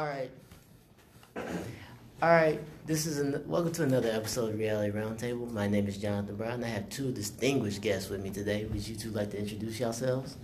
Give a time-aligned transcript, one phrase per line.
[0.00, 0.30] All right.
[1.36, 2.58] All right.
[2.86, 5.52] This is an, welcome to another episode of Reality Roundtable.
[5.52, 6.64] My name is Jonathan Brown.
[6.64, 8.64] I have two distinguished guests with me today.
[8.64, 10.38] Would you two like to introduce yourselves?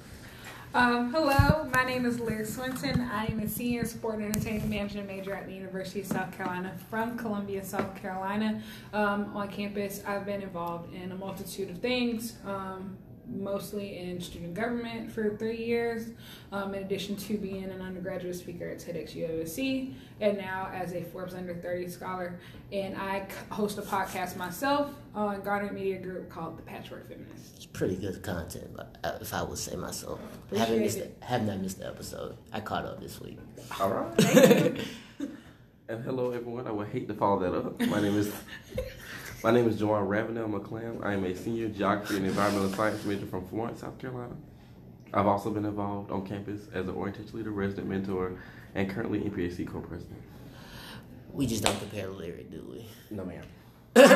[0.75, 3.01] Um, hello, my name is Lyric Swinton.
[3.01, 6.77] I am a senior sport and entertainment management major at the University of South Carolina
[6.91, 8.63] from Columbia, South Carolina.
[8.93, 12.35] Um, on campus, I've been involved in a multitude of things.
[12.45, 12.99] Um,
[13.29, 16.11] mostly in student government for three years,
[16.53, 21.03] um, in addition to being an undergraduate speaker at TEDx USC, and now as a
[21.03, 22.39] Forbes Under 30 scholar.
[22.73, 27.57] And I host a podcast myself on Garnet Media Group called The Patchwork Feminist.
[27.57, 30.21] It's pretty good content, uh, if I would say myself.
[30.47, 31.17] Appreciate haven't missed it.
[31.21, 32.37] have not missed the episode.
[32.53, 33.39] I caught up this week.
[33.81, 34.15] All right.
[35.89, 36.67] and hello, everyone.
[36.67, 37.81] I would hate to follow that up.
[37.89, 38.33] My name is
[39.47, 41.05] my name is Juwan Ravenel McClam.
[41.05, 44.35] I am a senior geography and environmental science major from Florence, South Carolina.
[45.15, 48.33] I've also been involved on campus as an orientation leader, resident mentor,
[48.75, 50.21] and currently NPAC co-president.
[51.33, 52.89] We just don't compare lyric, do we?
[53.17, 53.45] No, ma'am.
[53.95, 54.07] Not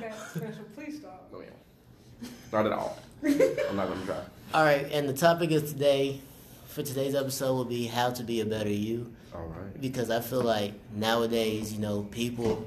[0.00, 0.64] that special.
[0.74, 1.28] Please stop.
[1.30, 2.30] No, ma'am.
[2.54, 2.98] Not at all.
[3.22, 4.16] I'm not gonna try.
[4.54, 6.22] All right, and the topic of today,
[6.68, 9.12] for today's episode, will be how to be a better you.
[9.34, 9.78] All right.
[9.78, 12.66] because I feel like nowadays, you know, people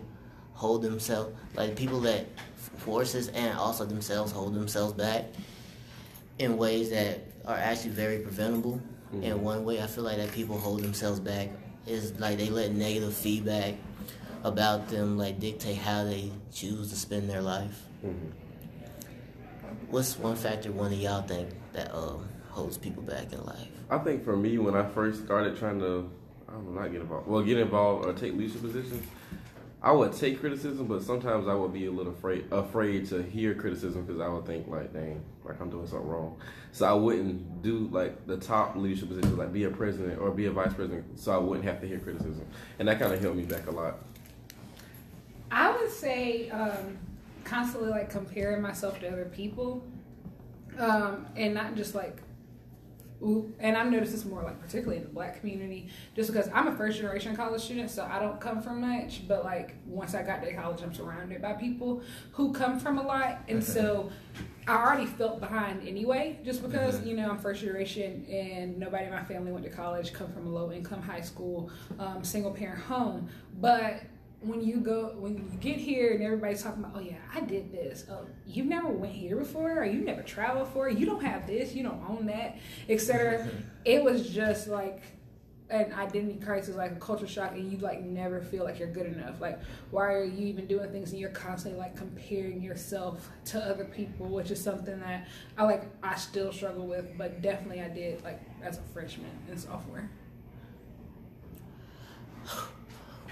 [0.56, 2.26] hold themselves like people that
[2.78, 5.26] forces and also themselves hold themselves back
[6.40, 8.82] in ways that are actually very preventable.
[9.14, 9.24] Mhm.
[9.24, 11.50] And one way I feel like that people hold themselves back
[11.86, 13.76] is like they let negative feedback
[14.44, 17.84] about them like dictate how they choose to spend their life.
[18.06, 18.32] Mhm.
[19.90, 23.68] What's one factor one of y'all think that um, holds people back in life?
[23.90, 26.10] I think for me, when I first started trying to,
[26.50, 29.06] I don't know, not get involved, well, get involved or take leadership positions,
[29.86, 33.54] I would take criticism, but sometimes I would be a little afraid, afraid to hear
[33.54, 36.38] criticism because I would think like, dang, like I'm doing something wrong.
[36.72, 40.48] So I wouldn't do like the top leadership positions, like be a president or be
[40.48, 42.48] a vice president, so I wouldn't have to hear criticism,
[42.80, 44.00] and that kind of held me back a lot.
[45.52, 46.98] I would say um,
[47.44, 49.86] constantly like comparing myself to other people,
[50.80, 52.18] um, and not just like.
[53.60, 56.76] And I've noticed this more like particularly in the black community, just because I'm a
[56.76, 59.28] first generation college student, so I don't come from much.
[59.28, 62.02] But like once I got to college, I'm surrounded by people
[62.34, 64.12] who come from a lot, and so
[64.68, 69.12] I already felt behind anyway, just because you know I'm first generation and nobody in
[69.12, 71.70] my family went to college, come from a low income high school,
[72.00, 73.30] um, single parent home.
[73.60, 74.02] But
[74.46, 77.72] when you go when you get here and everybody's talking about, oh yeah, I did
[77.72, 78.06] this.
[78.10, 80.90] Oh, you've never went here before, or you never traveled before.
[80.90, 81.74] You don't have this.
[81.74, 82.58] You don't own that,
[82.90, 83.48] etc.
[83.84, 85.04] it was just like
[85.70, 89.08] an identity crisis, like a culture shock, and you like never feel like you're good
[89.08, 89.42] enough.
[89.42, 91.12] Like, why are you even doing things?
[91.12, 95.84] And you're constantly like comparing yourself to other people, which is something that I like.
[96.04, 100.10] I still struggle with, but definitely I did like as a freshman in sophomore.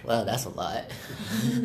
[0.03, 0.85] Well, that's a lot.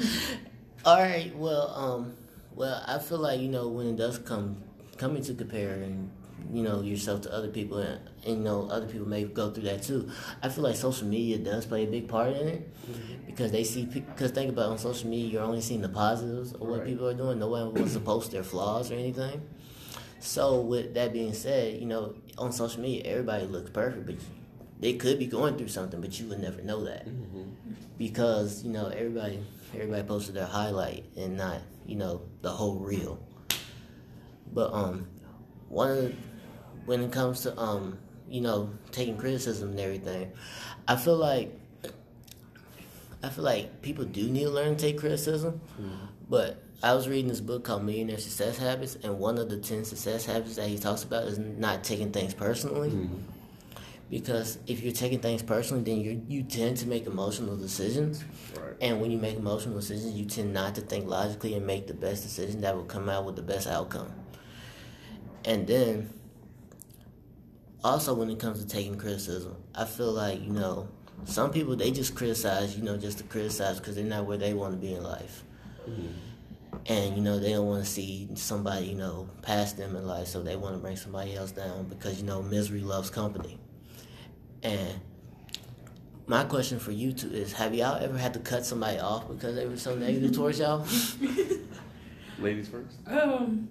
[0.84, 1.34] All right.
[1.36, 2.14] Well, um,
[2.54, 4.56] well, I feel like you know when it does come
[4.96, 6.10] coming to comparing,
[6.52, 9.64] you know, yourself to other people, and, and you know other people may go through
[9.64, 10.08] that too.
[10.42, 12.68] I feel like social media does play a big part in it
[13.26, 13.84] because they see.
[13.86, 16.86] Because think about it, on social media, you're only seeing the positives of what Right.
[16.86, 17.38] people are doing.
[17.40, 19.42] No one wants to post their flaws or anything.
[20.20, 24.16] So with that being said, you know, on social media, everybody looks perfect, but
[24.80, 27.06] they could be going through something, but you would never know that.
[27.98, 29.42] Because you know everybody
[29.74, 33.18] everybody posted their highlight and not you know the whole reel.
[34.52, 35.08] But um,
[35.68, 36.14] one of the,
[36.86, 40.32] when it comes to um, you know taking criticism and everything,
[40.86, 41.58] I feel like
[43.22, 45.60] I feel like people do need to learn to take criticism.
[46.30, 49.84] But I was reading this book called Millionaire Success Habits, and one of the ten
[49.84, 52.92] success habits that he talks about is not taking things personally
[54.10, 58.24] because if you're taking things personally, then you you tend to make emotional decisions,
[58.56, 58.74] Right.
[58.80, 61.94] and when you make emotional decisions, you tend not to think logically and make the
[61.94, 64.12] best decision that will come out with the best outcome.
[65.44, 66.10] And then,
[67.84, 70.88] also when it comes to taking criticism, I feel like you know
[71.24, 74.54] some people they just criticize you know just to criticize because they're not where they
[74.54, 75.44] want to be in life.
[75.88, 76.06] Mm-hmm.
[76.86, 80.28] And you know they don't want to see somebody you know pass them in life,
[80.28, 83.58] so they want to bring somebody else down because you know misery loves company.
[84.62, 85.00] And
[86.26, 89.54] my question for you two is: Have y'all ever had to cut somebody off because
[89.54, 90.84] they were so negative towards y'all?
[92.38, 92.96] Ladies first.
[93.06, 93.68] Um,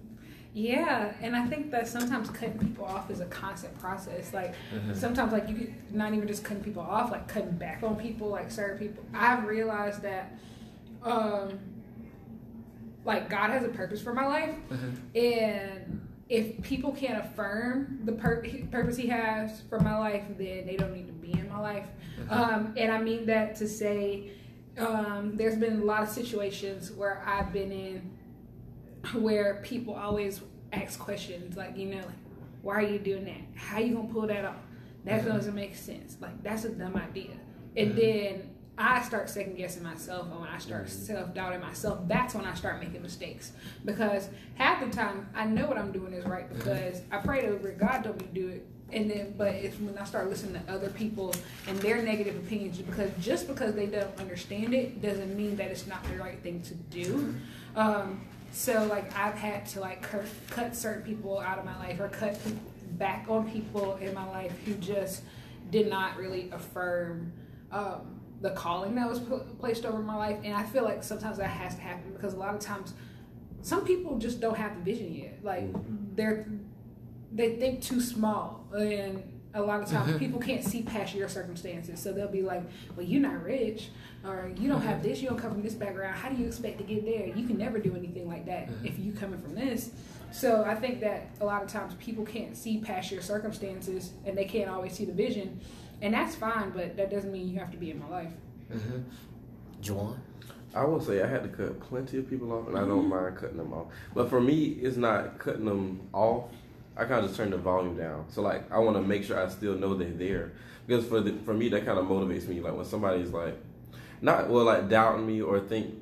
[0.53, 4.33] yeah, and I think that sometimes cutting people off is a constant process.
[4.33, 4.55] Like
[4.93, 8.29] sometimes, like you could not even just cutting people off, like cutting back on people,
[8.29, 9.03] like certain people.
[9.13, 10.35] I've realized that,
[11.03, 11.59] um,
[13.05, 14.55] like God has a purpose for my life,
[15.13, 20.75] and if people can't affirm the pur- purpose he has for my life, then they
[20.77, 21.87] don't need to be in my life.
[22.29, 24.31] Um, and I mean that to say,
[24.77, 28.17] um, there's been a lot of situations where I've been in
[29.21, 30.41] where people always
[30.73, 32.15] ask questions like, you know, like,
[32.61, 33.41] why are you doing that?
[33.55, 34.55] How you gonna pull that off?
[35.05, 36.17] That doesn't make sense.
[36.19, 37.31] Like that's a dumb idea.
[37.77, 42.35] And then I start second guessing myself, and when I start self doubting myself, that's
[42.35, 43.51] when I start making mistakes.
[43.83, 47.69] Because half the time I know what I'm doing is right because I prayed over
[47.69, 47.79] it.
[47.79, 48.65] God told me to do it.
[48.93, 51.33] And then, but it's when I start listening to other people
[51.67, 55.87] and their negative opinions, because just because they don't understand it doesn't mean that it's
[55.87, 57.35] not the right thing to do.
[57.75, 58.21] Um,
[58.53, 62.07] so like I've had to like cut, cut certain people out of my life or
[62.07, 62.39] cut
[62.91, 65.23] back on people in my life who just
[65.69, 67.33] did not really affirm
[67.71, 70.37] um, the calling that was pl- placed over my life.
[70.43, 72.93] And I feel like sometimes that has to happen because a lot of times
[73.61, 75.39] some people just don't have the vision yet.
[75.43, 76.15] Like mm-hmm.
[76.15, 76.47] they're
[77.31, 79.21] they think too small and
[79.53, 80.19] a lot of times mm-hmm.
[80.19, 81.99] people can't see past your circumstances.
[81.99, 82.63] So they'll be like
[82.95, 83.89] well you're not rich
[84.23, 85.09] or you don't have mm-hmm.
[85.09, 86.15] this you don't come from this background.
[86.15, 87.27] How do you expect to get there?
[87.27, 89.91] You can never do anything like that if you coming from this.
[90.29, 94.37] So i think that a lot of times people can't see past your circumstances and
[94.37, 95.59] they can't always see the vision
[96.01, 98.31] and that's fine but that doesn't mean you have to be in my life
[98.71, 99.01] Mm-hmm.
[99.81, 100.17] Juwan?
[100.75, 103.37] I will say I had to cut plenty of people off, and I don't mind
[103.37, 103.87] cutting them off.
[104.13, 106.51] But for me, it's not cutting them off.
[106.95, 108.25] I kind of just turn the volume down.
[108.29, 110.53] So like, I want to make sure I still know they're there
[110.85, 112.59] because for the, for me, that kind of motivates me.
[112.59, 113.55] Like when somebody's like,
[114.21, 115.95] not well, like doubting me or think,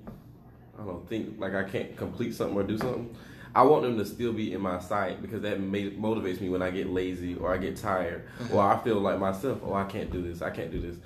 [0.76, 3.16] I don't know, think like I can't complete something or do something.
[3.56, 6.62] I want them to still be in my sight because that ma- motivates me when
[6.62, 8.54] I get lazy or I get tired mm-hmm.
[8.54, 10.98] or I feel like myself, oh, I can't do this, I can't do this.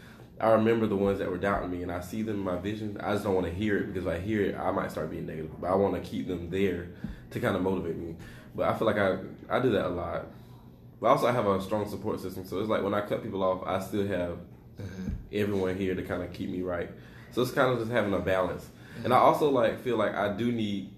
[0.42, 2.98] I remember the ones that were doubting me, and I see them in my vision.
[3.02, 5.12] I just don't want to hear it because if I hear it, I might start
[5.12, 5.52] being negative.
[5.60, 6.88] But I want to keep them there
[7.32, 8.16] to kind of motivate me.
[8.56, 9.18] But I feel like I
[9.50, 10.28] I do that a lot.
[11.02, 13.44] But also, I have a strong support system, so it's like when I cut people
[13.44, 14.38] off, I still have
[14.82, 15.08] mm-hmm.
[15.34, 16.90] everyone here to kind of keep me right.
[17.32, 18.68] So it's kind of just having a balance.
[19.04, 19.26] And I mm-hmm.
[19.26, 20.94] also like feel like I do need.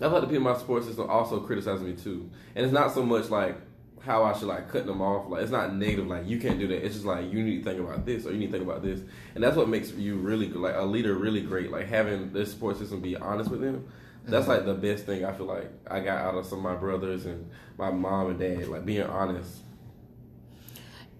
[0.00, 2.72] I feel like the people in my support system also criticize me too, and it's
[2.72, 3.56] not so much like
[4.00, 5.28] how I should like cut them off.
[5.28, 6.06] Like it's not negative.
[6.06, 6.84] Like you can't do that.
[6.84, 8.82] It's just like you need to think about this or you need to think about
[8.82, 9.00] this,
[9.34, 10.60] and that's what makes you really good.
[10.60, 11.70] Like a leader, really great.
[11.70, 13.86] Like having this support system be honest with them.
[14.24, 16.76] That's like the best thing I feel like I got out of some of my
[16.76, 18.68] brothers and my mom and dad.
[18.68, 19.62] Like being honest.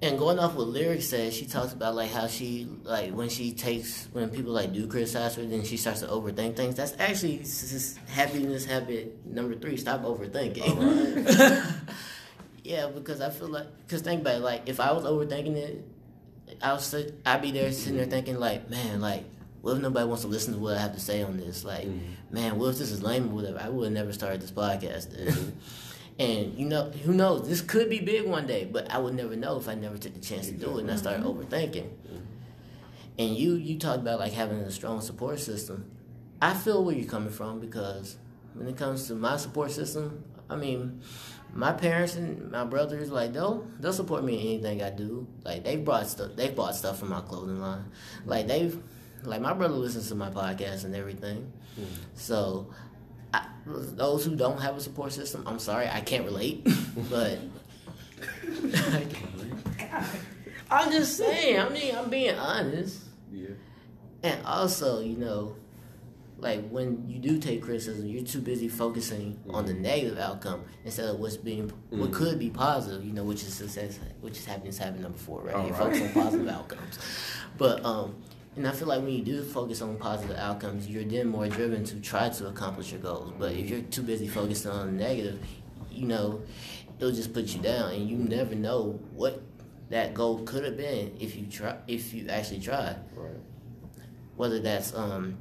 [0.02, 3.52] And going off what lyrics said, she talks about like how she like when she
[3.52, 6.74] takes when people like do criticize her, then she starts to overthink things.
[6.74, 7.44] That's actually
[8.08, 9.76] happiness habit number three.
[9.76, 10.62] Stop overthinking.
[10.66, 11.76] Oh,
[12.64, 15.84] yeah, because I feel like because think about it, like if I was overthinking it,
[16.62, 19.24] I was sit, I'd be there sitting there thinking like, man, like
[19.60, 21.64] what if nobody wants to listen to what I have to say on this?
[21.64, 22.34] Like, mm-hmm.
[22.34, 23.60] man, what if this is lame or whatever?
[23.60, 25.52] I would have never started this podcast.
[26.20, 27.48] And you know, who knows?
[27.48, 30.12] This could be big one day, but I would never know if I never took
[30.12, 31.40] the chance to do it and I started mm-hmm.
[31.40, 31.88] overthinking.
[31.88, 32.16] Mm-hmm.
[33.18, 35.90] And you, you talked about like having a strong support system.
[36.42, 38.18] I feel where you're coming from because
[38.52, 41.00] when it comes to my support system, I mean,
[41.54, 45.26] my parents and my brothers like they'll they'll support me in anything I do.
[45.42, 47.84] Like they brought stuff, they bought stuff from my clothing line.
[48.26, 48.78] Like they've,
[49.22, 51.50] like my brother listens to my podcast and everything.
[51.78, 51.94] Mm-hmm.
[52.14, 52.89] So I,
[53.66, 56.66] those who don't have a support system, I'm sorry, I can't relate.
[57.10, 57.38] but
[60.70, 61.58] I'm just saying.
[61.58, 63.02] I mean, I'm being honest.
[63.32, 63.48] Yeah.
[64.22, 65.56] And also, you know,
[66.38, 71.06] like when you do take criticism, you're too busy focusing on the negative outcome instead
[71.06, 73.04] of what's being what could be positive.
[73.04, 75.54] You know, which is success, which is happiness habit number four, right?
[75.54, 75.78] All you right.
[75.78, 76.98] focus on positive outcomes.
[77.58, 78.16] But um,
[78.56, 81.84] and I feel like when you do focus on positive outcomes, you're then more driven
[81.84, 83.32] to try to accomplish your goals.
[83.38, 85.40] But if you're too busy focusing on the negative,
[85.90, 86.42] you know,
[86.98, 89.42] it'll just put you down, and you never know what
[89.90, 93.32] that goal could have been if you try if you actually tried Right.
[94.36, 95.36] whether that's um,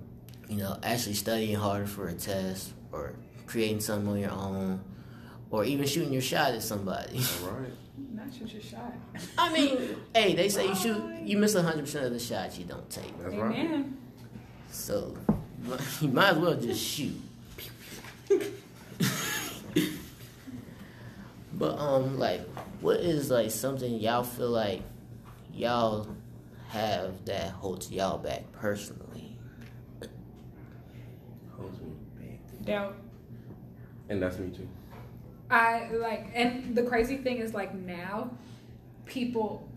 [0.48, 3.14] you know actually studying harder for a test or
[3.46, 4.82] creating something on your own
[5.52, 7.70] or even shooting your shot at somebody All right.
[8.30, 8.94] Not shoot your shot
[9.38, 12.90] i mean hey they say you shoot you miss 100% of the shots you don't
[12.90, 13.56] take That's right.
[13.56, 13.98] amen
[14.72, 15.16] so
[16.02, 17.16] you might as well just shoot
[21.54, 22.42] but um like
[22.82, 24.82] what is like something y'all feel like
[25.54, 26.08] y'all
[26.70, 29.38] have that holds y'all back personally
[31.58, 32.40] Holds me back.
[32.66, 32.96] doubt
[34.08, 34.68] And that's me too.
[35.50, 38.32] I like, and the crazy thing is like now,
[39.06, 39.68] people,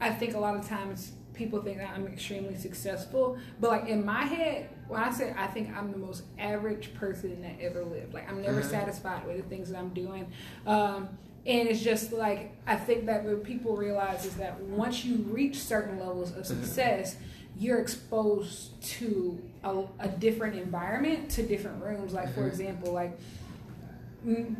[0.00, 4.04] I think a lot of times people think that I'm extremely successful, but like in
[4.04, 8.14] my head, when I say I think I'm the most average person that ever lived,
[8.14, 8.70] like I'm never Mhm.
[8.70, 10.26] satisfied with the things that I'm doing.
[10.66, 11.08] Um,
[11.44, 15.58] and it's just like I think that what people realize is that once you reach
[15.58, 17.16] certain levels of success,
[17.58, 22.12] you're exposed to a, a different environment, to different rooms.
[22.12, 22.48] Like for Mhm.
[22.48, 23.16] example, like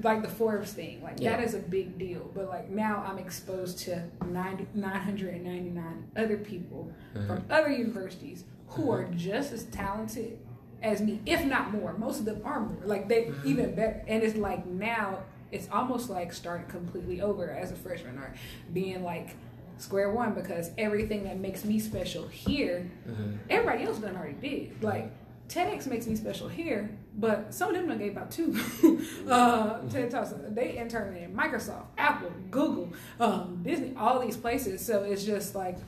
[0.03, 1.37] like the Forbes thing, like Yeah.
[1.37, 2.31] that is a big deal.
[2.35, 6.91] But like now I'm exposed to 90, 999 other people
[7.27, 10.39] from other universities who are just as talented
[10.83, 11.95] as me, if not more.
[11.97, 12.77] Most of them are more.
[12.85, 13.45] Like they Mhm.
[13.45, 14.03] even better.
[14.07, 15.21] And it's like now
[15.53, 18.35] it's almost like starting completely over as a freshman or
[18.73, 19.37] being like
[19.79, 23.39] square one because everything that makes me special here, Mhm.
[23.51, 24.83] everybody else done already did.
[24.83, 25.11] Like
[25.49, 28.59] TEDx makes me special here, but some of them done gave out two.
[29.31, 34.85] uh, TED Talks, they interned in Microsoft, Apple, Google, um, Disney, all these places.
[34.85, 35.79] So it's just like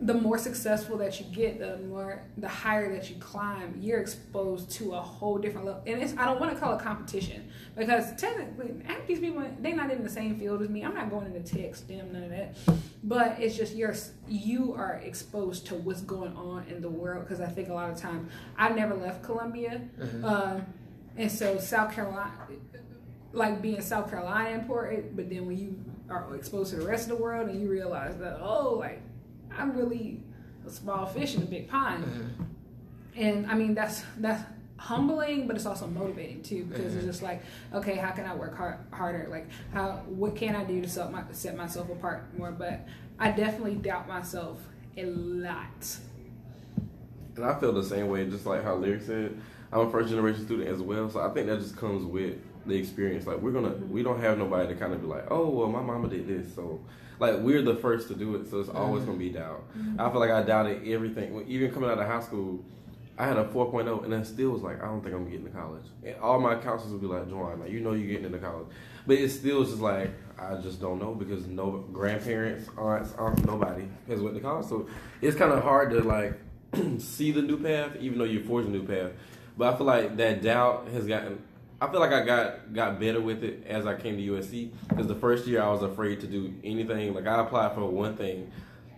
[0.00, 4.70] the more successful that you get, the more the higher that you climb, you're exposed
[4.70, 5.82] to a whole different level.
[5.86, 9.74] And it's I don't want to call it competition because technically, half these people they're
[9.74, 10.84] not in the same field as me.
[10.84, 12.54] I'm not going into tech, STEM, none of that.
[13.02, 13.94] But it's just you're
[14.28, 17.90] you are exposed to what's going on in the world because I think a lot
[17.90, 20.22] of times I've never left Columbia, Mhm.
[20.24, 20.66] um,
[21.16, 22.30] and so South Carolina,
[23.32, 25.16] like being South Carolina important.
[25.16, 25.76] But then when you
[26.08, 29.02] are exposed to the rest of the world and you realize that oh like
[29.56, 30.20] I'm really
[30.66, 32.04] a small fish in a big pond.
[32.04, 32.44] Mhm.
[33.16, 34.42] And I mean that's that's
[34.76, 37.08] humbling, but it's also motivating too because it's Mhm.
[37.08, 37.42] just like,
[37.74, 39.26] okay, how can I work hard, harder?
[39.30, 42.52] Like, how what can I do to set, my, set myself apart more?
[42.52, 42.86] But
[43.18, 44.60] I definitely doubt myself
[44.96, 45.98] a lot.
[47.36, 49.40] And I feel the same way, just like how Lyric said.
[49.72, 52.36] I'm a first generation student as well, so I think that just comes with
[52.68, 53.26] the experience.
[53.26, 53.90] Like we're gonna, mm-hmm.
[53.90, 56.54] we don't have nobody to kind of be like, oh well, my mama did this,
[56.54, 56.80] so
[57.18, 59.28] like we're the first to do it, so it's always gonna mm-hmm.
[59.28, 59.64] be doubt.
[59.76, 60.00] Mm-hmm.
[60.00, 61.44] I feel like I doubted everything.
[61.48, 62.64] Even coming out of high school,
[63.18, 65.50] I had a 4.0, and I still was like, I don't think I'm getting to
[65.50, 65.86] college.
[66.04, 68.68] And all my counselors would be like, Juwan, like you know you're getting into college,
[69.06, 73.44] but it still was just like I just don't know because no grandparents, aunts, aunt,
[73.44, 74.88] nobody has went to college, so
[75.20, 76.34] it's kind of hard to like
[76.98, 79.12] see the new path, even though you're forging a new path.
[79.56, 81.42] But I feel like that doubt has gotten.
[81.80, 85.06] I feel like I got got better with it as I came to USC because
[85.06, 87.14] the first year I was afraid to do anything.
[87.14, 88.50] Like I applied for one thing.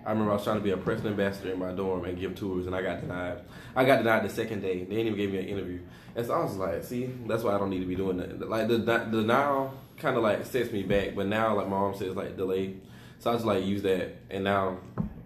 [0.05, 2.35] I remember I was trying to be a press ambassador in my dorm and give
[2.35, 3.41] tours, and I got denied.
[3.77, 4.85] I got denied the second day.
[4.85, 5.81] They didn't even give me an interview,
[6.17, 8.49] and so I was like, "See, that's why I don't need to be doing that."
[8.49, 11.95] Like the the denial kind of like sets me back, but now like my mom
[11.95, 12.77] says like delay,
[13.19, 14.79] so I just like use that, and now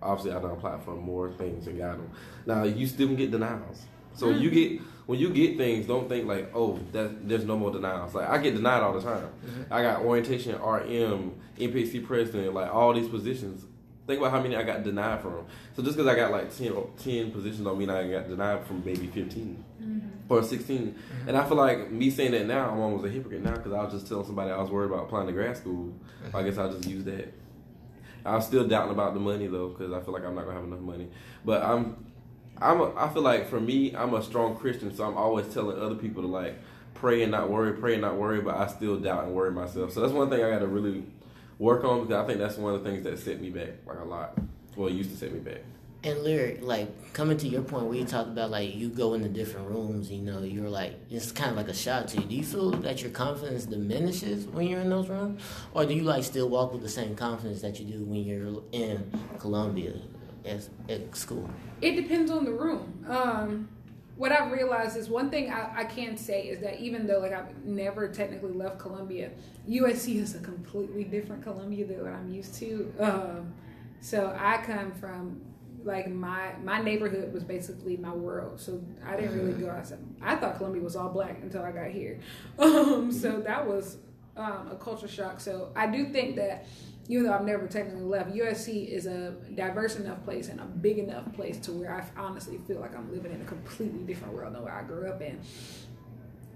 [0.02, 2.10] obviously I don't apply for more things and got them.
[2.46, 3.84] Now you still get denials,
[4.14, 4.54] so you mm.
[4.54, 8.14] get when you get things, don't think like, oh, that there's no more denials.
[8.14, 9.28] Like I get denied all the time.
[9.44, 9.72] Mm-hmm.
[9.72, 13.64] I got orientation, RM, NPC president, like all these positions.
[14.06, 15.46] Think about how many I got denied from.
[15.74, 18.84] So just because I got like 10, 10 positions don't mean I got denied from
[18.84, 20.32] maybe 15 mm-hmm.
[20.32, 20.78] or 16.
[20.78, 21.28] Mm-hmm.
[21.28, 23.82] And I feel like me saying that now, I'm almost a hypocrite now because I
[23.82, 25.94] was just telling somebody I was worried about applying to grad school.
[26.34, 27.32] I guess I'll just use that.
[28.26, 30.64] I'm still doubting about the money though because I feel like I'm not gonna have
[30.64, 31.08] enough money.
[31.44, 32.06] But I'm,
[32.60, 32.80] I'm.
[32.80, 35.94] A, I feel like for me, I'm a strong Christian, so I'm always telling other
[35.94, 36.58] people to like
[36.94, 38.40] pray and not worry, pray and not worry.
[38.40, 39.92] But I still doubt and worry myself.
[39.92, 41.04] So that's one thing I got to really
[41.58, 43.98] work on because I think that's one of the things that set me back like
[43.98, 44.38] a lot.
[44.76, 45.60] Well, used to set me back.
[46.02, 49.28] And lyric, like coming to your point where you talked about like you go into
[49.28, 52.24] different rooms, you know, you're like it's kind of like a shot to you.
[52.26, 55.40] Do you feel that your confidence diminishes when you're in those rooms,
[55.72, 58.62] or do you like still walk with the same confidence that you do when you're
[58.72, 59.94] in Columbia
[60.44, 61.48] as at school?
[61.80, 63.04] It depends on the room.
[63.08, 63.68] Um,
[64.16, 67.32] what I've realized is one thing I, I can say is that even though like
[67.32, 69.30] I've never technically left Columbia,
[69.68, 72.92] USC is a completely different Columbia than what I'm used to.
[73.00, 73.52] Um,
[74.00, 75.40] so I come from
[75.82, 78.60] like my my neighborhood was basically my world.
[78.60, 79.98] So I didn't really go outside.
[80.22, 82.20] I thought Columbia was all black until I got here.
[82.58, 83.98] Um, so that was
[84.36, 85.40] um, a culture shock.
[85.40, 86.66] So I do think that
[87.08, 90.98] even though I've never technically left, USC is a diverse enough place and a big
[90.98, 94.54] enough place to where I honestly feel like I'm living in a completely different world
[94.54, 95.38] than where I grew up in.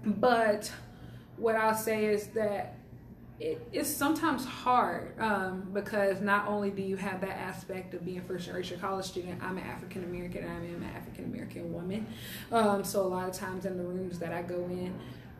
[0.05, 0.71] But
[1.37, 2.79] what I'll say is that
[3.39, 8.21] it, it's sometimes hard um, because not only do you have that aspect of being
[8.21, 12.07] first generation college student, I'm an African American, I'm an African American woman.
[12.51, 14.93] Um, so a lot of times in the rooms that I go in,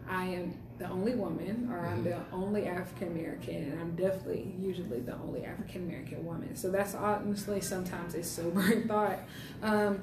[0.10, 5.02] I am the only woman, or I'm the only African American, and I'm definitely usually
[5.02, 6.56] the only African American woman.
[6.56, 9.20] So that's honestly sometimes a sobering thought.
[9.62, 10.02] Um,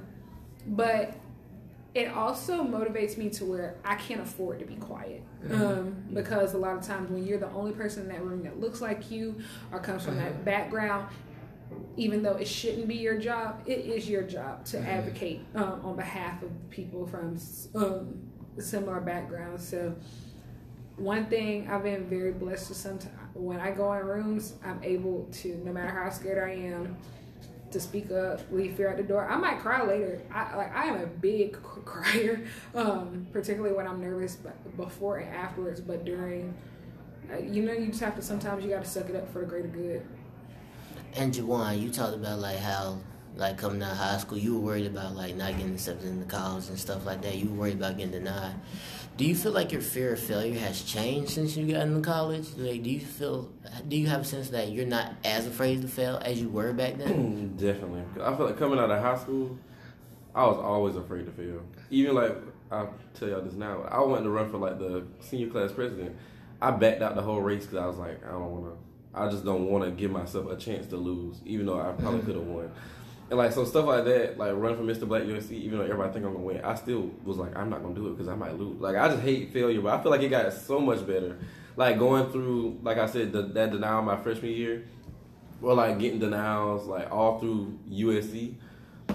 [0.66, 1.14] but
[1.94, 5.22] it also motivates me to where I can't afford to be quiet.
[5.50, 8.60] Um, because a lot of times when you're the only person in that room that
[8.60, 9.40] looks like you
[9.72, 11.06] or comes from that background,
[11.96, 15.96] even though it shouldn't be your job, it is your job to advocate um, on
[15.96, 17.38] behalf of people from
[17.74, 18.30] um,
[18.62, 19.66] similar backgrounds.
[19.66, 19.94] So,
[20.96, 22.78] one thing I've been very blessed with.
[22.78, 26.96] Sometimes when I go in rooms, I'm able to, no matter how scared I am,
[27.72, 29.28] to speak up, leave fear at the door.
[29.28, 30.20] I might cry later.
[30.32, 31.52] I like I am a big
[31.84, 35.80] crier, um, particularly when I'm nervous, but before and afterwards.
[35.80, 36.54] But during,
[37.32, 38.22] uh, you know, you just have to.
[38.22, 40.06] Sometimes you got to suck it up for the greater good.
[41.14, 42.98] And Jawan, you talked about like how
[43.36, 46.24] like coming out of high school, you were worried about like not getting accepted into
[46.24, 47.36] college and stuff like that.
[47.36, 48.54] You were worried about getting denied.
[49.16, 52.48] Do you feel like your fear of failure has changed since you got into college?
[52.56, 53.50] Like, do you feel?
[53.88, 56.72] Do you have a sense that you're not as afraid to fail as you were
[56.72, 57.54] back then?
[57.56, 58.02] Definitely.
[58.22, 59.58] I feel like coming out of high school,
[60.34, 61.62] I was always afraid to fail.
[61.90, 62.36] Even like
[62.70, 63.82] I'll tell y'all this now.
[63.82, 66.16] I wanted to run for like the senior class president.
[66.60, 68.78] I backed out the whole race because I was like, I don't want to.
[69.18, 72.20] I just don't want to give myself a chance to lose, even though I probably
[72.20, 72.26] mm.
[72.26, 72.70] could have won.
[73.28, 75.06] And like so stuff like that, like run for Mr.
[75.06, 77.82] Black USC, even though everybody think I'm gonna win, I still was like, I'm not
[77.82, 78.80] gonna do it because I might lose.
[78.80, 81.36] Like I just hate failure, but I feel like it got so much better.
[81.76, 84.84] Like going through, like I said, the, that denial my freshman year,
[85.60, 88.54] or like getting denials like all through USC,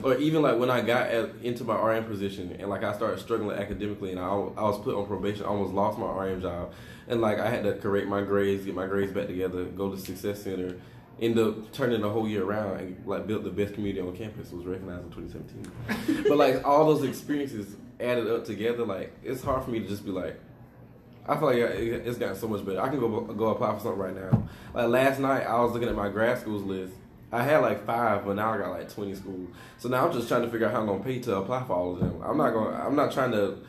[0.04, 3.20] or even like when I got at, into my RM position and like I started
[3.20, 6.74] struggling academically and I, I was put on probation, I almost lost my RM job,
[7.08, 9.98] and like I had to correct my grades, get my grades back together, go to
[9.98, 10.76] Success Center,
[11.20, 14.52] end up turning the whole year around and like built the best community on campus.
[14.52, 16.24] Was recognized in 2017.
[16.28, 20.06] but like all those experiences added up together, like it's hard for me to just
[20.06, 20.40] be like.
[21.28, 22.82] I feel like it's gotten so much better.
[22.82, 24.48] I can go go apply for something right now.
[24.74, 26.94] Like last night, I was looking at my grad schools list.
[27.32, 29.50] I had like five, but now I got like twenty schools.
[29.78, 31.74] So now I'm just trying to figure out how I'm gonna pay to apply for
[31.74, 32.22] all of them.
[32.26, 32.76] I'm not gonna.
[32.76, 33.60] I'm not trying to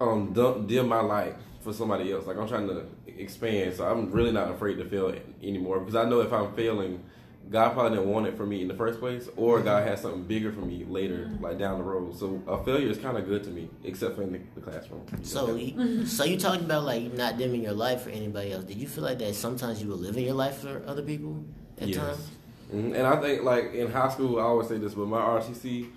[0.00, 2.26] um dump, dim my light for somebody else.
[2.26, 2.86] Like I'm trying to
[3.18, 3.74] expand.
[3.74, 7.02] So I'm really not afraid to fail anymore because I know if I'm failing,
[7.50, 10.22] God probably didn't want it for me in the first place, or God has something
[10.22, 12.16] bigger for me later, like down the road.
[12.16, 15.02] So a failure is kind of good to me, except for in the, the classroom.
[15.22, 18.64] So, you- so you talked about like not dimming your light for anybody else.
[18.64, 21.44] Did you feel like that sometimes you were living your life for other people
[21.80, 21.96] at Yes.
[21.98, 22.30] times?
[22.72, 22.94] Mhm.
[22.94, 25.88] And I think like in high school, I always say this, but my RTC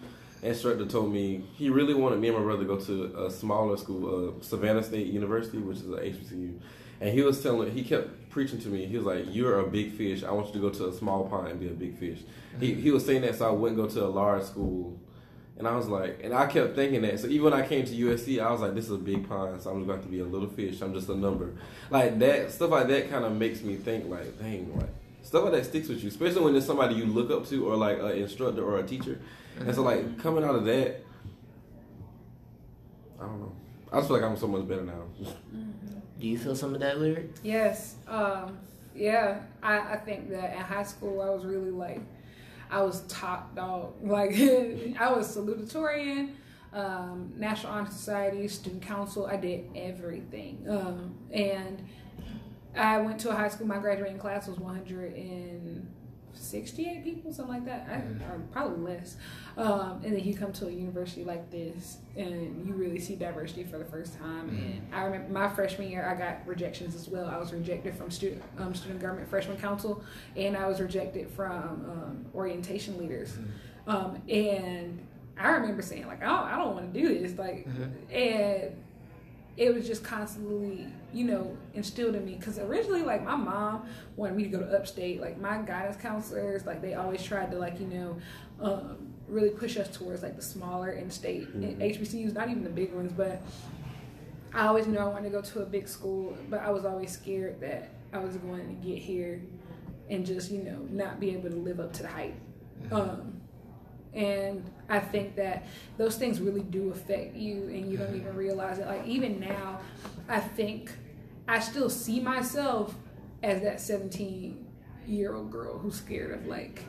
[0.44, 3.78] instructor told me he really wanted me and my brother to go to a smaller
[3.78, 6.60] school, uh, Savannah State University, which is a HBCU.
[7.02, 8.86] And he was telling, he kept preaching to me.
[8.86, 10.24] He was like, "You're a big fish.
[10.24, 12.20] I want you to go to a small pond and be a big fish."
[12.60, 15.00] He he was saying that so I wouldn't go to a large school.
[15.58, 17.18] And I was like, and I kept thinking that.
[17.20, 19.62] So even when I came to USC, I was like, this is a big pond,
[19.62, 20.82] so I'm just going to be a little fish.
[20.82, 21.54] I'm just a number.
[21.90, 24.90] Like that, stuff like that kind of makes me think, like, dang, like,
[25.24, 27.78] stuff like that sticks with you, especially when there's somebody you look up to or
[27.78, 29.18] like an instructor or a teacher.
[29.60, 30.20] And so, like, mm-hmm.
[30.20, 31.06] coming out of that,
[33.18, 33.56] I don't know.
[33.94, 35.04] I just feel like I'm so much better now.
[35.22, 35.65] Mm-hmm.
[36.26, 37.30] Do you feel some of that lyric?
[37.44, 37.98] Yes.
[38.08, 38.58] Um,
[38.96, 39.42] yeah.
[39.62, 42.02] I, I think that in high school I was really like
[42.72, 43.94] I was top dog.
[44.02, 44.32] Like
[45.00, 46.32] I was salutatorian,
[46.74, 49.28] um, National Honor Society, student council.
[49.28, 50.66] I did everything.
[50.68, 51.88] Um, and
[52.76, 53.68] I went to a high school.
[53.68, 54.58] My graduating class was
[56.36, 57.88] 168 people, something like that.
[57.90, 57.96] I,
[58.32, 59.16] or probably less.
[59.58, 63.64] Um, and then you come to a university like this, and you really see diversity
[63.64, 64.50] for the first time.
[64.50, 67.28] And I remember my freshman year, I got rejections as well.
[67.28, 70.04] I was rejected from student um, student government freshman council,
[70.36, 73.38] and I was rejected from um, orientation leaders.
[73.88, 75.00] Um, and
[75.40, 77.38] I remember saying like, I don't, I don't want to do this.
[77.38, 77.68] Like,
[78.12, 78.76] and
[79.58, 82.36] it was just constantly, you know, instilled in me.
[82.36, 85.22] Because originally, like, my mom wanted me to go to upstate.
[85.22, 88.18] Like, my guidance counselors, like, they always tried to, like, you know,
[88.60, 91.82] um, really push us towards, like, the smaller in-state Mhm.
[91.82, 93.14] HBCUs, not even the big ones.
[93.14, 93.42] But
[94.54, 97.12] I always knew I wanted to go to a big school, but I was always
[97.12, 99.42] scared that I was going to get here
[100.10, 102.36] and just, you know, not be able to live up to the hype.
[102.92, 103.35] Um,
[104.16, 105.66] and I think that
[105.98, 108.88] those things really do affect you, and you don't even realize it.
[108.88, 109.80] Like even now,
[110.30, 110.92] I think
[111.48, 112.96] I still see myself
[113.44, 116.84] as that seventeen-year-old girl who's scared of like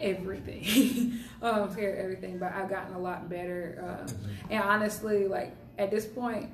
[0.00, 1.20] everything.
[1.42, 4.04] um, scared of everything, but I've gotten a lot better.
[4.06, 4.14] Um,
[4.50, 6.50] and honestly, like at this point,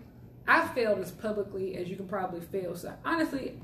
[0.46, 2.76] I failed as publicly as you can probably fail.
[2.76, 3.58] So honestly,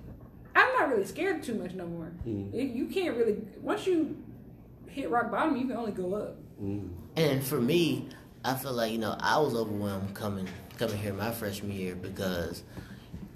[0.57, 2.12] I'm not really scared too much no more.
[2.27, 2.55] Mm.
[2.55, 4.16] It- You can't really once you
[4.88, 6.37] hit rock bottom, you can only go up.
[6.62, 6.90] Mm.
[7.17, 8.09] And for me,
[8.45, 12.62] I feel like you know I was overwhelmed coming coming here my freshman year because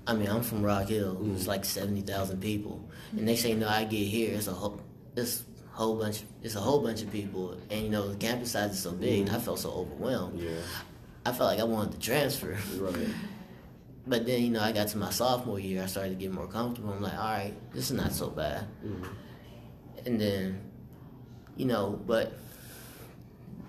[0.07, 1.19] I mean I'm from Rock Hill.
[1.35, 4.53] It's like seventy thousand people, and next thing you know I get here, it's a
[4.53, 4.81] whole
[5.17, 8.73] it's whole bunch it's a whole bunch of people, and you know the campus size
[8.73, 10.41] is so big, and I felt so overwhelmed.
[10.41, 10.61] Yeah,
[11.25, 12.57] I felt like I wanted to transfer.
[12.79, 13.09] right.
[14.09, 16.47] But then, you know, I got to my sophomore year, I started to get more
[16.47, 16.95] comfortable.
[16.95, 18.67] I'm like, all right, this is not so bad.
[18.83, 19.09] Mm.
[20.07, 20.61] And then,
[21.57, 22.33] you know, but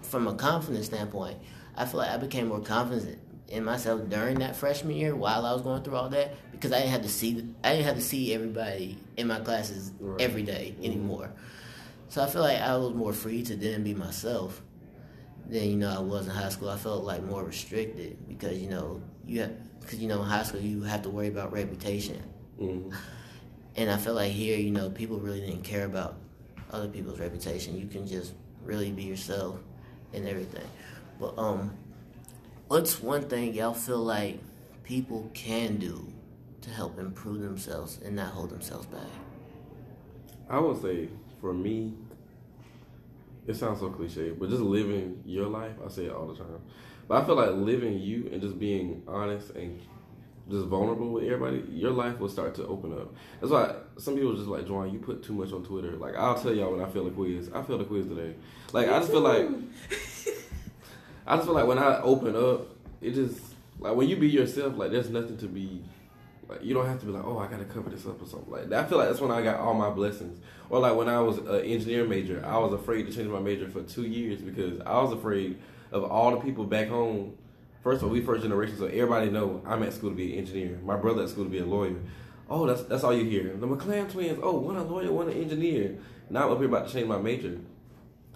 [0.09, 1.37] from a confidence standpoint,
[1.75, 5.53] I feel like I became more confident in myself during that freshman year while I
[5.53, 8.01] was going through all that because I didn't have to see I didn't have to
[8.01, 10.21] see everybody in my classes Right.
[10.21, 11.31] every day anymore.
[12.09, 14.61] So I feel like I was more free to then be myself
[15.47, 16.69] than you know I was in high school.
[16.69, 20.59] I felt like more restricted because you know you because you know in high school
[20.61, 22.21] you have to worry about reputation,
[22.61, 22.93] Mhm.
[23.75, 26.17] and I feel like here you know people really didn't care about
[26.71, 27.77] other people's reputation.
[27.79, 29.57] You can just really be yourself
[30.13, 30.67] and everything.
[31.19, 31.75] But um,
[32.67, 34.39] what's one thing y'all feel like
[34.83, 36.11] people can do
[36.61, 39.07] to help improve themselves and not hold themselves back?
[40.49, 41.09] I would say
[41.41, 41.93] for me,
[43.47, 46.61] it sounds so cliche, but just living your life, I say it all the time.
[47.07, 49.79] But I feel like living you and just being honest and
[50.49, 53.13] just vulnerable with everybody, your life will start to open up.
[53.39, 55.91] That's why some people just like, Juwan, you put too much on Twitter.
[55.91, 57.49] Like, I'll tell y'all when I feel a quiz.
[57.53, 58.35] I feel the quiz today.
[58.73, 59.47] Like, I just feel like,
[61.27, 62.67] I just feel like when I open up,
[63.01, 63.39] it just,
[63.79, 65.83] like, when you be yourself, like, there's nothing to be
[66.49, 68.51] like you don't have to be like, oh, I gotta cover this up or something
[68.51, 68.73] like.
[68.73, 70.39] I feel like that's when I got all my blessings.
[70.69, 73.69] Or like when I was an engineer major, I was afraid to change my major
[73.69, 75.59] for two years because I was afraid
[75.91, 77.37] of all the people back home.
[77.83, 80.39] First of all, we first generation, so everybody know I'm at school to be an
[80.39, 80.79] engineer.
[80.83, 81.95] My brother at school to be a lawyer.
[82.49, 83.55] Oh, that's that's all you hear.
[83.55, 84.39] The McClam twins.
[84.41, 85.97] Oh, one a lawyer, one an engineer.
[86.29, 87.59] Now I'm up here about to change my major.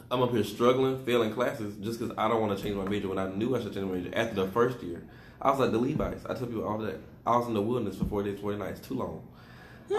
[0.09, 3.09] I'm up here struggling, failing classes just because I don't want to change my major
[3.09, 5.03] when I knew I should change my major after the first year.
[5.41, 6.25] I was like the Levites.
[6.25, 6.99] I tell people all that.
[7.25, 8.79] I was in the wilderness for four days, 40 nights.
[8.79, 9.27] Too long.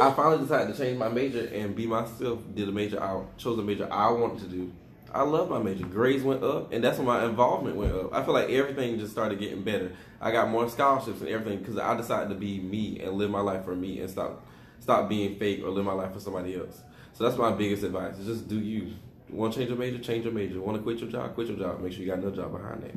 [0.01, 2.41] I finally decided to change my major and be myself.
[2.55, 4.73] Did a major I chose a major I wanted to do.
[5.15, 5.87] I love my major.
[5.87, 8.13] Grades went up, and that's when my involvement went up.
[8.13, 9.93] I feel like everything just started getting better.
[10.21, 13.41] I got more scholarships and everything because I decided to be me and live my
[13.41, 14.45] life for me and stop
[14.81, 16.83] stop being fake or live my life for somebody else.
[17.13, 18.95] So that's my biggest advice: is just do you.
[19.35, 19.99] Want to change your major?
[19.99, 20.61] Change your major.
[20.61, 21.35] Want to quit your job?
[21.35, 21.81] Quit your job.
[21.81, 22.95] Make sure you got another job behind that.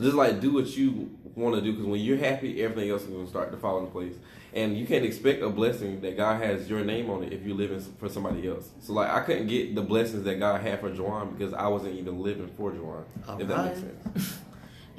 [0.00, 3.08] Just like do what you want to do because when you're happy, everything else is
[3.08, 4.14] going to start to fall into place.
[4.52, 7.56] And you can't expect a blessing that God has your name on it if you're
[7.56, 8.70] living for somebody else.
[8.80, 11.94] So like I couldn't get the blessings that God had for Juwan because I wasn't
[11.94, 13.04] even living for Juwan.
[13.28, 14.38] All if that makes sense.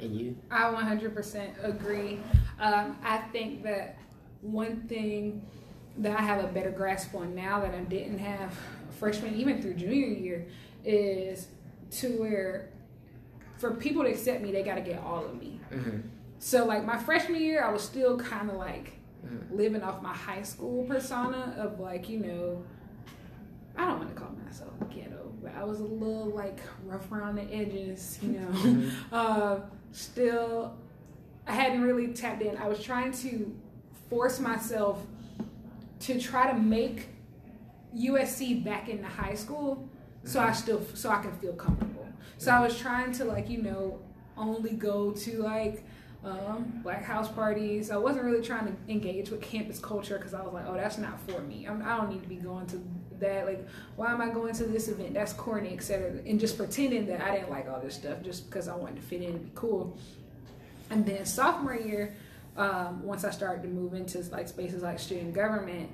[0.00, 0.36] And you?
[0.50, 2.18] I 100% agree.
[2.58, 3.98] Um, I think that
[4.40, 5.42] one thing
[5.98, 8.52] that I have a better grasp on now that I didn't have
[8.98, 10.46] freshman, even through junior year,
[10.84, 11.48] is
[11.92, 12.68] to where
[13.58, 15.60] for people to accept me, they got to get all of me.
[15.70, 16.00] Mm-hmm.
[16.38, 18.94] So, like my freshman year, I was still kind of like
[19.50, 22.64] living off my high school persona of like, you know,
[23.76, 27.36] I don't want to call myself ghetto, but I was a little like rough around
[27.36, 28.90] the edges, you know.
[29.16, 29.60] uh,
[29.92, 30.76] still,
[31.46, 32.56] I hadn't really tapped in.
[32.56, 33.54] I was trying to
[34.10, 35.06] force myself
[36.00, 37.08] to try to make
[37.96, 39.88] USC back into high school,
[40.24, 42.06] so I still so I can feel comfortable.
[42.38, 44.00] So I was trying to like you know
[44.36, 45.84] only go to like
[46.24, 47.90] um, black house parties.
[47.90, 50.98] I wasn't really trying to engage with campus culture because I was like, oh, that's
[50.98, 51.66] not for me.
[51.66, 52.82] I'm, I don't need to be going to
[53.18, 53.46] that.
[53.46, 55.14] Like, why am I going to this event?
[55.14, 56.20] That's corny, etc.
[56.24, 59.02] And just pretending that I didn't like all this stuff just because I wanted to
[59.02, 59.96] fit in and be cool.
[60.90, 62.14] And then sophomore year,
[62.56, 65.90] um, once I started to move into like spaces like student government,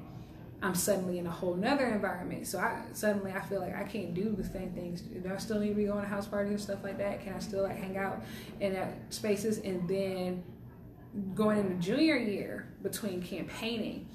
[0.60, 2.46] I'm suddenly in a whole nother environment.
[2.46, 5.02] So I suddenly I feel like I can't do the same things.
[5.02, 7.22] Do I still need to be going to house parties and stuff like that?
[7.22, 8.22] Can I still like hang out
[8.60, 9.58] in that spaces?
[9.58, 10.42] And then
[11.34, 14.08] going into junior year between campaigning,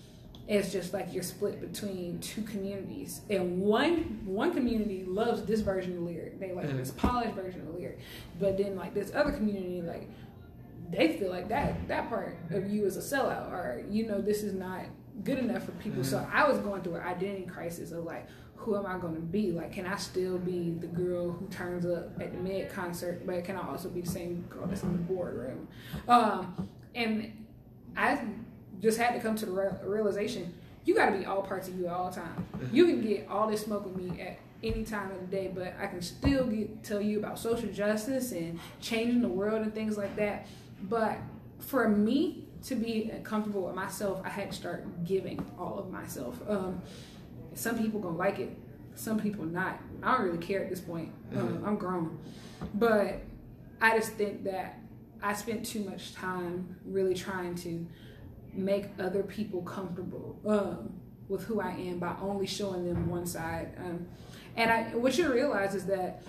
[0.45, 3.21] it's just like you're split between two communities.
[3.29, 6.41] And one one community loves this version of lyric.
[6.41, 7.99] They like this polished version of lyric.
[8.37, 10.09] But then like this other community like
[10.91, 14.43] they feel like that that part of you is a sellout or you know this
[14.43, 14.81] is not
[15.23, 16.03] good enough for people.
[16.03, 19.21] So i was going through an identity crisis of like who am i going to
[19.21, 19.51] be?
[19.51, 23.43] Like can i still be the girl who turns up at the med concert but
[23.43, 25.67] can i also be the same girl that's in the boardroom?
[26.07, 27.45] Um, and
[27.95, 28.19] i
[28.81, 30.53] just had to come to the real- realization
[30.85, 32.45] you got to be all parts of you at all time.
[32.73, 35.73] You can get all this smoke with me at any time of the day but
[35.79, 39.97] i can still get tell you about social justice and changing the world and things
[39.97, 40.47] like that.
[40.83, 41.17] But
[41.59, 46.39] for me to be comfortable with myself, I had to start giving all of myself.
[46.47, 46.81] Um,
[47.53, 48.57] some people gonna like it,
[48.95, 49.79] some people not.
[50.01, 51.11] I don't really care at this point.
[51.35, 52.17] Um, I'm grown,
[52.75, 53.21] but
[53.81, 54.79] I just think that
[55.21, 57.85] I spent too much time really trying to
[58.53, 60.93] make other people comfortable um,
[61.27, 63.73] with who I am by only showing them one side.
[63.77, 64.07] Um,
[64.55, 66.23] and I, what you realize is that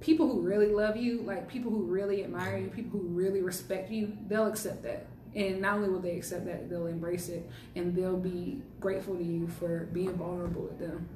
[0.00, 3.90] people who really love you, like people who really admire you, people who really respect
[3.90, 5.06] you, they'll accept that.
[5.34, 9.22] And not only will they accept that, they'll embrace it and they'll be grateful to
[9.24, 11.08] you for being vulnerable with them.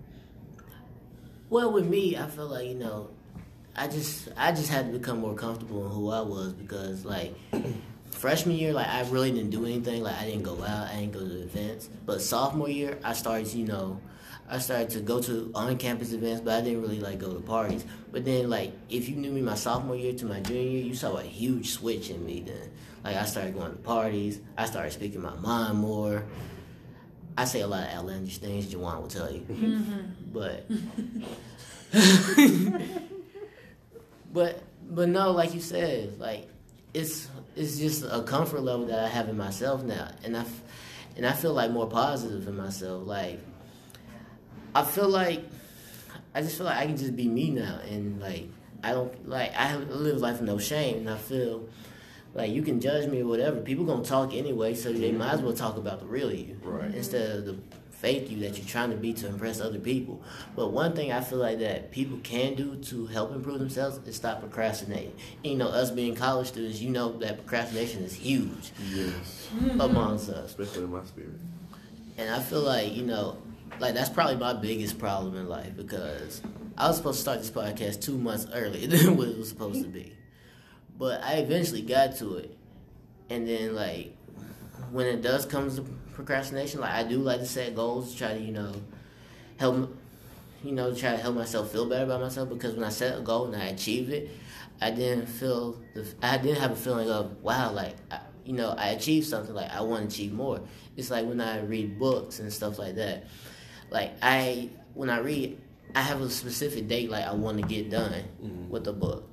[1.50, 3.10] Well, with me, I feel like you know,
[3.76, 7.34] I just I just had to become more comfortable in who I was because like
[8.10, 10.02] freshman year, like I really didn't do anything.
[10.02, 11.88] Like I didn't go out, I didn't go to events.
[12.06, 14.00] But sophomore year, I started, you know,
[14.48, 17.84] I started to go to on-campus events, but I didn't really like go to parties.
[18.12, 20.94] But then, like, if you knew me my sophomore year to my junior year, you
[20.94, 22.42] saw a huge switch in me.
[22.46, 22.70] Then,
[23.02, 24.40] like, I started going to parties.
[24.56, 26.24] I started speaking my mind more.
[27.36, 28.66] I say a lot of outlandish things.
[28.66, 30.00] Jawan will tell you, mm-hmm.
[30.32, 30.66] but,
[34.32, 36.48] but, but no, like you said, like
[36.94, 40.62] it's it's just a comfort level that I have in myself now, and I, f-
[41.16, 43.06] and I feel like more positive in myself.
[43.06, 43.40] Like
[44.76, 45.42] I feel like
[46.34, 48.46] I just feel like I can just be me now, and like
[48.84, 51.64] I don't like I have- live life with no shame, and I feel
[52.34, 53.60] like you can judge me or whatever.
[53.60, 56.94] People gonna talk anyway, so they might as well talk about the real you Right.
[56.94, 57.56] instead of the
[57.90, 60.20] fake you that you're trying to be to impress other people.
[60.54, 64.14] But one thing I feel like that people can do to help improve themselves is
[64.16, 65.12] stop procrastinating.
[65.42, 69.48] And, you know, us being college students, you know that procrastination is huge Yes.
[69.80, 70.50] amongst us.
[70.50, 71.30] Especially in my spirit.
[72.18, 73.38] And I feel like, you know,
[73.78, 76.40] like that's probably my biggest problem in life because
[76.78, 79.82] I was supposed to start this podcast two months earlier than what it was supposed
[79.82, 80.12] to be.
[80.98, 82.56] But I eventually got to it.
[83.28, 84.16] And then, like,
[84.90, 85.82] when it does come to
[86.14, 88.72] procrastination, like, I do like to set goals to try to, you know,
[89.58, 89.96] help,
[90.62, 93.22] you know, try to help myself feel better about myself because when I set a
[93.22, 94.30] goal and I achieve it,
[94.80, 98.70] I didn't feel, the, I didn't have a feeling of, wow, like, I, you know,
[98.70, 100.60] I achieved something, like, I want to achieve more.
[100.96, 103.24] It's like when I read books and stuff like that.
[103.90, 105.58] Like, I, when I read,
[105.94, 108.68] I have a specific date, like, I want to get done mm-hmm.
[108.68, 109.28] with the book.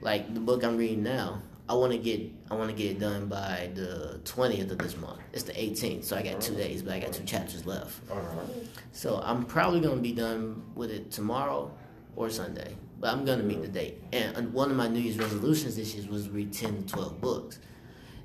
[0.00, 2.98] Like, the book I'm reading now, I want to get, I want to get it
[2.98, 5.20] done by the 20th of this month.
[5.32, 8.00] It's the 18th, so I got two days, but I got two chapters left.
[8.10, 8.66] All right.
[8.92, 11.70] So I'm probably gonna be done with it tomorrow
[12.16, 12.76] or Sunday.
[12.98, 14.02] But I'm gonna meet the date.
[14.12, 17.58] And one of my New Year's resolutions this year was read ten to twelve books.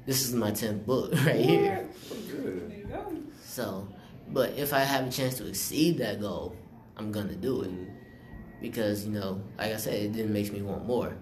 [0.05, 1.89] This is my tenth book right here.
[2.09, 2.69] Good.
[2.69, 3.17] There you go.
[3.43, 3.87] So,
[4.29, 6.55] but if I have a chance to exceed that goal,
[6.97, 7.71] I'm gonna do it
[8.61, 11.15] because you know, like I said, it then makes me want more.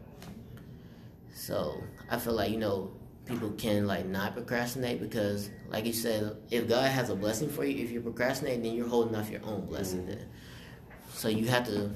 [1.33, 2.91] So I feel like you know
[3.25, 7.65] people can like not procrastinate because, like you said, if God has a blessing for
[7.65, 10.01] you, if you're procrastinating, then you're holding off your own blessing.
[10.01, 10.09] Mm-hmm.
[10.09, 10.29] Then,
[11.11, 11.91] so you have to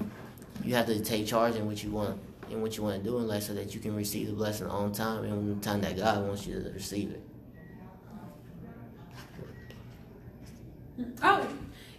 [0.63, 2.19] you have to take charge in what you want
[2.49, 4.67] in what you want to do in life, so that you can receive the blessing
[4.67, 7.28] on time and on the time that God wants you to receive it.
[11.21, 11.47] Oh,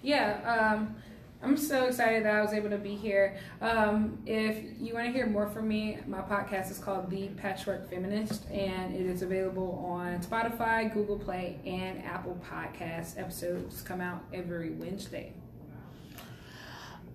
[0.03, 0.75] yeah.
[0.77, 0.97] Um,
[1.43, 3.39] I'm so excited that I was able to be here.
[3.63, 7.89] Um, if you want to hear more from me, my podcast is called The Patchwork
[7.89, 13.19] Feminist, and it is available on Spotify, Google Play, and Apple Podcasts.
[13.19, 15.33] Episodes come out every Wednesday.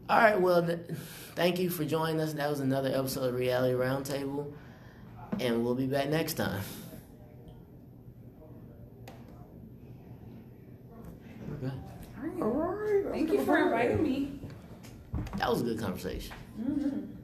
[0.09, 0.79] All right, well, th-
[1.35, 2.33] thank you for joining us.
[2.33, 4.51] That was another episode of Reality Roundtable,
[5.39, 6.61] and we'll be back next time.
[11.63, 11.71] Okay.
[12.17, 12.41] All right.
[12.41, 13.05] All right.
[13.11, 14.39] Thank you for inviting me.
[15.37, 16.33] That was a good conversation.
[16.57, 17.14] hmm